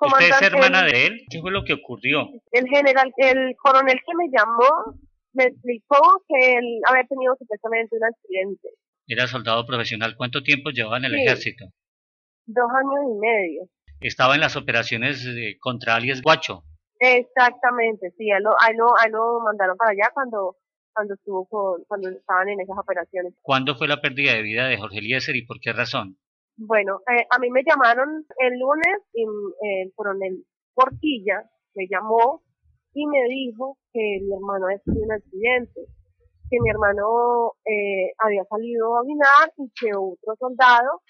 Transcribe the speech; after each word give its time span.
¿Usted 0.00 0.28
es 0.28 0.42
hermana 0.42 0.84
de 0.84 1.06
él? 1.06 1.24
¿Qué 1.30 1.40
fue 1.40 1.50
lo 1.50 1.64
que 1.64 1.72
ocurrió? 1.72 2.28
El 2.52 2.68
general, 2.68 3.12
el 3.16 3.56
coronel 3.56 3.98
que 4.04 4.14
me 4.16 4.28
llamó 4.30 4.98
me 5.32 5.44
explicó 5.44 6.22
que 6.28 6.54
él 6.58 6.80
había 6.86 7.04
tenido 7.04 7.34
supuestamente 7.38 7.96
un 7.96 8.04
accidente. 8.04 8.68
Era 9.06 9.26
soldado 9.26 9.64
profesional. 9.64 10.16
¿Cuánto 10.16 10.42
tiempo 10.42 10.70
llevaba 10.70 10.98
en 10.98 11.04
el 11.04 11.14
ejército? 11.14 11.66
Dos 12.46 12.70
años 12.70 13.16
y 13.16 13.18
medio. 13.18 13.68
Estaba 14.00 14.34
en 14.34 14.40
las 14.40 14.56
operaciones 14.56 15.24
eh, 15.26 15.56
contra 15.58 15.94
alias 15.94 16.22
Guacho. 16.22 16.64
Exactamente, 16.98 18.10
sí, 18.16 18.30
ahí 18.30 18.42
lo, 18.42 18.54
ahí 18.60 19.10
lo, 19.10 19.40
mandaron 19.40 19.76
para 19.76 19.90
allá 19.90 20.10
cuando 20.14 20.56
cuando 20.94 21.12
estuvo 21.12 21.46
cuando 21.86 22.08
estaban 22.08 22.48
en 22.48 22.60
esas 22.60 22.78
operaciones. 22.78 23.34
¿Cuándo 23.42 23.74
fue 23.76 23.86
la 23.86 24.00
pérdida 24.00 24.32
de 24.32 24.40
vida 24.40 24.66
de 24.66 24.78
Jorge 24.78 24.98
Eliezer 24.98 25.36
y 25.36 25.44
por 25.44 25.60
qué 25.60 25.74
razón? 25.74 26.18
Bueno, 26.56 27.00
eh, 27.12 27.26
a 27.30 27.38
mí 27.38 27.50
me 27.50 27.62
llamaron 27.64 28.24
el 28.38 28.58
lunes 28.58 28.98
y 29.12 29.22
eh, 29.24 29.82
el 29.82 29.92
coronel 29.94 30.44
Portilla 30.74 31.44
me 31.74 31.86
llamó 31.88 32.42
y 32.94 33.06
me 33.06 33.28
dijo 33.28 33.76
que 33.92 34.20
mi 34.22 34.32
hermano 34.32 34.66
había 34.66 34.78
tenido 34.78 35.04
un 35.04 35.12
accidente, 35.12 35.80
que 36.48 36.56
mi 36.62 36.70
hermano 36.70 37.52
eh, 37.64 38.12
había 38.18 38.44
salido 38.44 38.96
a 38.96 39.04
minar 39.04 39.52
y 39.58 39.70
que 39.78 39.90
otro 39.94 40.34
soldado 40.38 41.02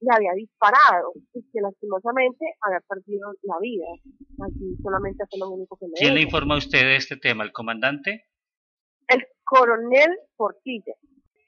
le 0.00 0.14
había 0.14 0.32
disparado 0.32 1.12
y 1.34 1.42
que 1.50 1.60
lastimosamente 1.60 2.54
había 2.62 2.80
perdido 2.80 3.32
la 3.42 3.58
vida. 3.60 3.86
Aquí 4.46 4.76
solamente 4.82 5.24
fue 5.28 5.38
lo 5.38 5.50
único 5.50 5.76
que 5.76 5.86
me 5.86 5.92
¿Quién 5.94 6.14
le 6.14 6.22
informa 6.22 6.54
a 6.54 6.58
usted 6.58 6.80
de 6.80 6.96
este 6.96 7.16
tema? 7.16 7.44
¿El 7.44 7.52
comandante? 7.52 8.24
El 9.08 9.26
coronel 9.44 10.18
Portilla. 10.36 10.94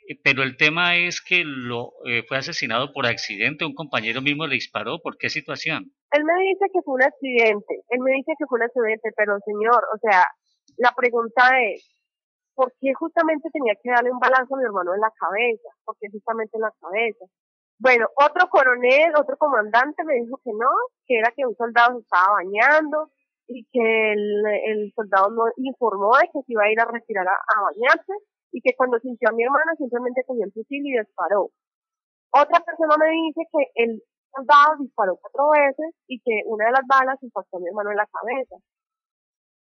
Eh, 0.08 0.18
pero 0.22 0.42
el 0.42 0.56
tema 0.56 0.96
es 0.96 1.20
que 1.20 1.42
lo 1.44 1.92
eh, 2.04 2.22
fue 2.28 2.38
asesinado 2.38 2.92
por 2.92 3.06
accidente, 3.06 3.64
un 3.64 3.74
compañero 3.74 4.22
mismo 4.22 4.46
le 4.46 4.54
disparó, 4.54 5.00
¿por 5.02 5.16
qué 5.18 5.28
situación? 5.28 5.92
Él 6.12 6.24
me 6.24 6.42
dice 6.44 6.66
que 6.72 6.82
fue 6.84 6.94
un 6.94 7.02
accidente, 7.02 7.82
él 7.88 8.00
me 8.00 8.12
dice 8.12 8.32
que 8.38 8.46
fue 8.46 8.58
un 8.58 8.64
accidente, 8.64 9.10
pero 9.16 9.38
señor, 9.44 9.82
o 9.94 9.98
sea, 9.98 10.24
la 10.78 10.92
pregunta 10.96 11.50
es, 11.62 11.84
¿por 12.54 12.72
qué 12.80 12.92
justamente 12.94 13.50
tenía 13.52 13.74
que 13.82 13.90
darle 13.90 14.10
un 14.10 14.18
balazo 14.18 14.54
a 14.54 14.58
mi 14.58 14.64
hermano 14.64 14.94
en 14.94 15.00
la 15.00 15.12
cabeza? 15.18 15.68
¿Por 15.84 15.96
qué 16.00 16.08
justamente 16.10 16.56
en 16.56 16.62
la 16.62 16.72
cabeza? 16.80 17.24
Bueno, 17.78 18.08
otro 18.16 18.48
coronel, 18.48 19.12
otro 19.18 19.36
comandante 19.36 20.02
me 20.04 20.14
dijo 20.14 20.40
que 20.42 20.50
no, 20.52 20.70
que 21.06 21.18
era 21.18 21.30
que 21.36 21.44
un 21.44 21.54
soldado 21.56 21.94
se 21.94 22.00
estaba 22.00 22.40
bañando 22.40 23.10
y 23.46 23.64
que 23.70 24.12
el, 24.12 24.92
soldado 24.94 25.30
no 25.30 25.44
informó 25.56 26.16
de 26.16 26.28
que 26.32 26.40
se 26.46 26.52
iba 26.52 26.64
a 26.64 26.72
ir 26.72 26.80
a 26.80 26.86
retirar 26.86 27.26
a, 27.28 27.60
bañarse 27.60 28.12
y 28.56 28.62
que 28.64 28.72
cuando 28.72 28.98
sintió 29.00 29.28
a 29.28 29.36
mi 29.36 29.44
hermana 29.44 29.76
simplemente 29.76 30.24
cogió 30.24 30.48
el 30.48 30.52
fusil 30.52 30.80
y 30.80 30.96
disparó. 30.96 31.52
Otra 32.32 32.58
persona 32.64 32.96
me 32.96 33.12
dice 33.12 33.44
que 33.52 33.84
el 33.84 34.00
soldado 34.32 34.80
disparó 34.80 35.20
cuatro 35.20 35.52
veces 35.52 35.92
y 36.08 36.16
que 36.24 36.40
una 36.48 36.64
de 36.64 36.72
las 36.72 36.86
balas 36.88 37.20
impactó 37.20 37.58
a 37.58 37.60
mi 37.60 37.68
hermano 37.68 37.90
en 37.92 38.00
la 38.00 38.08
cabeza. 38.08 38.56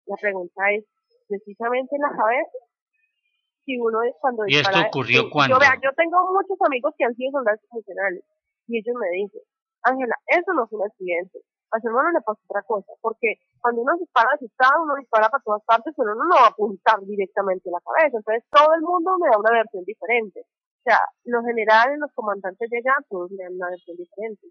La 0.07 0.15
pregunta 0.15 0.71
es, 0.71 0.87
¿precisamente 1.27 1.91
en 1.91 2.07
la 2.07 2.15
cabeza? 2.15 2.57
si 3.65 3.79
uno 3.79 3.99
es 4.03 4.13
cuando 4.21 4.43
¿Y 4.47 4.55
esto 4.55 4.79
ocurrió 4.87 5.27
cuando? 5.29 5.55
Yo, 5.55 5.59
vea, 5.59 5.73
yo 5.81 5.89
tengo 5.97 6.15
muchos 6.31 6.55
amigos 6.63 6.93
que 6.97 7.03
han 7.03 7.15
sido 7.15 7.31
soldados 7.31 7.59
profesionales 7.67 8.23
y 8.67 8.77
ellos 8.77 8.95
me 8.95 9.09
dicen, 9.17 9.41
Ángela, 9.81 10.15
eso 10.27 10.53
no 10.53 10.67
fue 10.67 10.79
un 10.79 10.85
accidente. 10.85 11.39
A 11.75 11.79
su 11.81 11.87
hermano 11.87 12.11
le 12.15 12.21
pasó 12.21 12.39
otra 12.47 12.63
cosa, 12.63 12.93
porque 13.01 13.35
cuando 13.59 13.81
uno 13.81 13.91
dispara 13.99 14.31
asustado, 14.31 14.83
uno 14.83 14.95
dispara 14.95 15.27
para 15.27 15.43
todas 15.43 15.63
partes, 15.65 15.93
pero 15.97 16.15
uno 16.15 16.23
no 16.23 16.35
va 16.35 16.47
a 16.47 16.55
apuntar 16.55 17.01
directamente 17.03 17.67
a 17.67 17.73
la 17.75 17.83
cabeza. 17.83 18.17
Entonces 18.17 18.47
todo 18.49 18.73
el 18.75 18.81
mundo 18.81 19.11
me 19.19 19.27
da 19.27 19.37
una 19.37 19.51
versión 19.51 19.83
diferente. 19.83 20.39
O 20.39 20.83
sea, 20.87 20.99
los 21.25 21.43
generales, 21.43 21.99
los 21.99 22.13
comandantes 22.13 22.69
de 22.69 22.77
allá, 22.77 22.95
todos 23.09 23.29
me 23.31 23.43
dan 23.43 23.55
una 23.55 23.69
versión 23.71 23.97
diferente. 23.97 24.47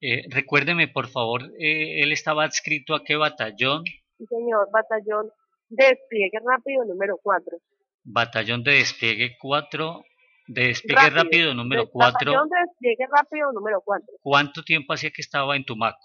Eh, 0.00 0.22
recuérdeme, 0.30 0.86
por 0.86 1.08
favor, 1.08 1.42
eh, 1.58 2.02
¿él 2.02 2.12
estaba 2.12 2.44
adscrito 2.44 2.94
a 2.94 3.02
qué 3.02 3.16
batallón? 3.16 3.82
Sí, 4.18 4.26
señor, 4.26 4.68
batallón 4.70 5.32
despliegue 5.68 6.38
rápido 6.44 6.84
número 6.84 7.18
4. 7.22 7.58
Batallón 8.04 8.62
de 8.62 8.72
despliegue 8.72 9.36
4, 9.40 10.04
de 10.48 10.66
despliegue 10.68 11.10
rápido, 11.10 11.54
número 11.54 11.88
4. 11.90 12.32
Batallón 12.32 12.48
de 12.48 12.56
despliegue 12.60 13.06
rápido 13.10 13.52
número 13.52 13.80
4. 13.84 14.06
¿Cuánto 14.20 14.62
tiempo 14.62 14.92
hacía 14.92 15.10
que 15.10 15.22
estaba 15.22 15.56
en 15.56 15.64
Tumaco? 15.64 15.98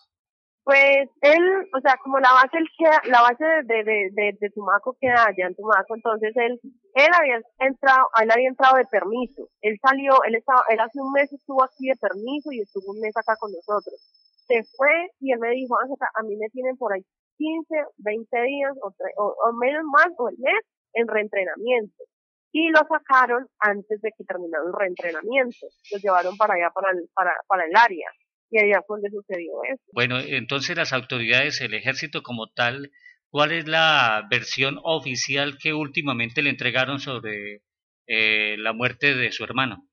Pues 0.63 1.09
él, 1.21 1.43
o 1.75 1.79
sea, 1.81 1.97
como 2.03 2.19
la 2.19 2.33
base 2.33 2.57
él 2.57 2.67
queda, 2.77 3.01
la 3.05 3.21
base 3.21 3.43
de, 3.43 3.83
de, 3.83 4.09
de, 4.13 4.37
de, 4.39 4.49
Tumaco 4.51 4.95
queda 5.01 5.25
allá 5.25 5.47
en 5.47 5.55
Tumaco, 5.55 5.95
entonces 5.95 6.31
él, 6.35 6.59
él 6.93 7.09
había 7.17 7.41
entrado, 7.59 8.05
él 8.21 8.29
había 8.29 8.49
entrado 8.49 8.77
de 8.77 8.85
permiso. 8.85 9.49
Él 9.61 9.79
salió, 9.81 10.21
él 10.23 10.35
estaba, 10.35 10.63
él 10.69 10.79
hace 10.79 11.01
un 11.01 11.11
mes 11.13 11.33
estuvo 11.33 11.63
aquí 11.63 11.87
de 11.89 11.95
permiso 11.95 12.51
y 12.51 12.61
estuvo 12.61 12.91
un 12.91 13.01
mes 13.01 13.15
acá 13.17 13.35
con 13.39 13.51
nosotros. 13.51 13.97
Se 14.47 14.63
fue 14.77 15.09
y 15.19 15.31
él 15.33 15.39
me 15.39 15.49
dijo, 15.49 15.75
a 15.77 16.23
mí 16.23 16.35
me 16.37 16.49
tienen 16.49 16.77
por 16.77 16.93
ahí 16.93 17.01
15, 17.37 17.75
20 17.97 18.41
días 18.43 18.73
o, 18.83 18.93
o, 19.17 19.35
o 19.49 19.53
menos 19.53 19.83
más 19.91 20.09
o 20.17 20.29
el 20.29 20.37
mes 20.37 20.61
en 20.93 21.07
reentrenamiento. 21.07 22.03
Y 22.51 22.69
lo 22.69 22.79
sacaron 22.87 23.47
antes 23.59 24.01
de 24.01 24.11
que 24.11 24.25
terminara 24.25 24.63
el 24.65 24.73
reentrenamiento. 24.73 25.67
Lo 25.91 25.97
llevaron 25.99 26.37
para 26.37 26.55
allá, 26.55 26.69
para 26.69 26.91
el, 26.91 27.09
para, 27.15 27.33
para 27.47 27.65
el 27.65 27.75
área. 27.75 28.11
Y 28.51 28.59
allá 28.59 28.83
fue 28.85 28.97
donde 28.97 29.09
sucedió 29.09 29.53
eso. 29.63 29.81
Bueno, 29.93 30.19
entonces 30.19 30.75
las 30.75 30.91
autoridades, 30.93 31.61
el 31.61 31.73
ejército 31.73 32.21
como 32.21 32.47
tal, 32.47 32.91
¿cuál 33.29 33.53
es 33.53 33.67
la 33.67 34.27
versión 34.29 34.77
oficial 34.83 35.57
que 35.57 35.73
últimamente 35.73 36.41
le 36.41 36.49
entregaron 36.49 36.99
sobre 36.99 37.61
eh, 38.07 38.57
la 38.57 38.73
muerte 38.73 39.15
de 39.15 39.31
su 39.31 39.45
hermano? 39.45 39.87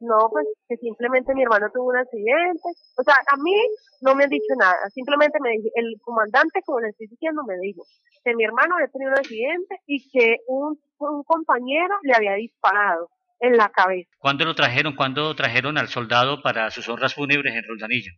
No, 0.00 0.28
pues 0.30 0.46
que 0.68 0.76
simplemente 0.76 1.34
mi 1.34 1.44
hermano 1.44 1.70
tuvo 1.72 1.88
un 1.88 1.96
accidente. 1.96 2.68
O 2.98 3.02
sea, 3.02 3.14
a 3.14 3.36
mí 3.38 3.54
no 4.02 4.14
me 4.14 4.24
han 4.24 4.30
dicho 4.30 4.52
nada. 4.58 4.76
Simplemente 4.92 5.38
me 5.40 5.50
dijo, 5.50 5.70
el 5.74 5.98
comandante, 6.02 6.60
como 6.66 6.80
le 6.80 6.90
estoy 6.90 7.06
diciendo, 7.06 7.42
me 7.46 7.56
dijo 7.58 7.84
que 8.22 8.34
mi 8.34 8.44
hermano 8.44 8.74
había 8.74 8.88
tenido 8.88 9.12
un 9.12 9.18
accidente 9.18 9.80
y 9.86 10.10
que 10.10 10.36
un, 10.46 10.78
un 10.98 11.24
compañero 11.24 11.94
le 12.02 12.14
había 12.14 12.34
disparado 12.34 13.08
en 13.40 13.56
la 13.56 13.68
cabeza. 13.68 14.10
¿Cuándo 14.18 14.44
lo 14.44 14.54
trajeron? 14.54 14.94
¿Cuándo 14.96 15.34
trajeron 15.34 15.78
al 15.78 15.88
soldado 15.88 16.42
para 16.42 16.70
sus 16.70 16.88
honras 16.88 17.14
fúnebres 17.14 17.54
en 17.54 17.64
Roldanillo? 17.68 18.12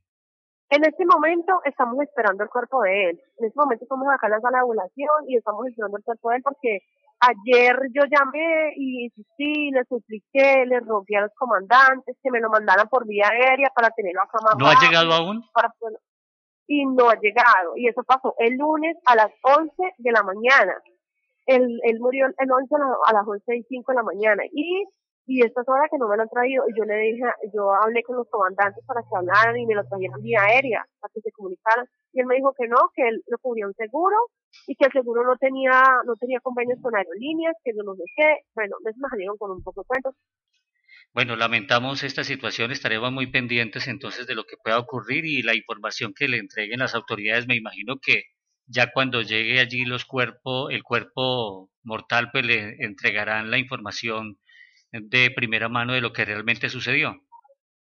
En 0.68 0.84
este 0.84 1.06
momento 1.06 1.60
estamos 1.64 1.96
esperando 2.02 2.42
el 2.42 2.50
cuerpo 2.50 2.82
de 2.82 3.10
él. 3.10 3.20
En 3.38 3.46
este 3.46 3.58
momento 3.58 3.84
estamos 3.84 4.08
acá 4.12 4.26
en 4.26 4.32
la 4.32 4.40
sala 4.40 4.58
de 4.58 4.64
ovulación 4.64 5.28
y 5.28 5.36
estamos 5.36 5.66
esperando 5.66 5.96
el 5.96 6.04
cuerpo 6.04 6.30
de 6.30 6.36
él 6.36 6.42
porque 6.42 6.78
ayer 7.20 7.76
yo 7.94 8.02
llamé 8.10 8.72
y 8.76 9.04
insistí, 9.04 9.70
les 9.70 9.86
supliqué, 9.88 10.66
les 10.66 10.84
rogué 10.84 11.16
a 11.18 11.22
los 11.22 11.34
comandantes 11.34 12.16
que 12.22 12.30
me 12.30 12.40
lo 12.40 12.50
mandaran 12.50 12.88
por 12.88 13.06
vía 13.06 13.28
aérea 13.28 13.70
para 13.74 13.90
tenerlo 13.90 14.22
acá 14.22 14.38
más 14.42 14.56
¿No 14.58 14.66
ha 14.66 14.80
llegado 14.80 15.12
aún? 15.12 15.44
y 16.66 16.84
no 16.84 17.08
ha 17.08 17.14
llegado. 17.20 17.76
Y 17.76 17.88
eso 17.88 18.02
pasó 18.02 18.34
el 18.38 18.56
lunes 18.56 18.96
a 19.06 19.14
las 19.14 19.30
11 19.42 19.72
de 19.98 20.12
la 20.12 20.22
mañana. 20.22 20.74
Él, 21.46 21.80
él 21.84 22.00
murió 22.00 22.26
el 22.26 22.50
11 22.50 22.74
a, 23.06 23.12
las 23.12 23.26
11 23.26 23.56
y 23.56 23.62
5 23.62 23.92
de 23.92 23.96
la 23.96 24.02
mañana. 24.02 24.42
Y 24.52 24.84
y 25.26 25.44
estas 25.44 25.68
horas 25.68 25.88
que 25.90 25.98
no 25.98 26.08
me 26.08 26.16
lo 26.16 26.22
han 26.22 26.28
traído, 26.28 26.64
y 26.68 26.78
yo 26.78 26.84
le 26.84 26.96
dije, 26.98 27.24
yo 27.52 27.74
hablé 27.74 28.02
con 28.04 28.16
los 28.16 28.28
comandantes 28.30 28.84
para 28.86 29.02
que 29.02 29.16
hablaran 29.16 29.58
y 29.58 29.66
me 29.66 29.74
lo 29.74 29.84
trajeran 29.84 30.22
vía 30.22 30.42
aérea, 30.42 30.86
para 31.00 31.12
que 31.12 31.20
se 31.20 31.32
comunicaran, 31.32 31.86
y 32.12 32.20
él 32.20 32.26
me 32.26 32.36
dijo 32.36 32.54
que 32.56 32.68
no, 32.68 32.78
que 32.94 33.08
él 33.08 33.22
lo 33.26 33.38
cubría 33.38 33.66
un 33.66 33.74
seguro, 33.74 34.16
y 34.66 34.76
que 34.76 34.86
el 34.86 34.92
seguro 34.92 35.24
no 35.24 35.36
tenía, 35.36 35.82
no 36.06 36.14
tenía 36.14 36.38
convenios 36.40 36.78
con 36.80 36.94
aerolíneas, 36.94 37.56
que 37.64 37.72
yo 37.76 37.82
no 37.82 37.94
sé 37.96 38.04
qué, 38.16 38.38
bueno, 38.54 38.76
me 38.84 38.92
salieron 39.10 39.36
con 39.36 39.50
un 39.50 39.62
poco 39.62 39.82
de 39.82 39.86
cuentos. 39.86 40.14
Bueno, 41.12 41.34
lamentamos 41.34 42.04
esta 42.04 42.24
situación, 42.24 42.70
estaremos 42.70 43.10
muy 43.10 43.26
pendientes 43.26 43.88
entonces 43.88 44.26
de 44.26 44.34
lo 44.34 44.44
que 44.44 44.56
pueda 44.62 44.78
ocurrir 44.78 45.24
y 45.24 45.42
la 45.42 45.56
información 45.56 46.12
que 46.14 46.28
le 46.28 46.38
entreguen 46.38 46.80
las 46.80 46.94
autoridades, 46.94 47.48
me 47.48 47.56
imagino 47.56 47.96
que 48.00 48.24
ya 48.66 48.92
cuando 48.92 49.22
llegue 49.22 49.60
allí 49.60 49.84
los 49.84 50.04
cuerpos, 50.04 50.70
el 50.72 50.82
cuerpo 50.82 51.70
mortal, 51.82 52.30
pues 52.32 52.44
le 52.44 52.84
entregarán 52.84 53.50
la 53.50 53.58
información 53.58 54.38
de 54.92 55.30
primera 55.30 55.68
mano 55.68 55.92
de 55.94 56.00
lo 56.00 56.12
que 56.12 56.24
realmente 56.24 56.68
sucedió. 56.70 57.25